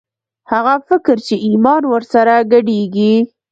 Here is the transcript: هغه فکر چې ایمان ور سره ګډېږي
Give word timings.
هغه 0.51 0.75
فکر 0.87 1.15
چې 1.27 1.35
ایمان 1.47 1.83
ور 1.87 2.03
سره 2.13 2.33
ګډېږي 2.51 3.13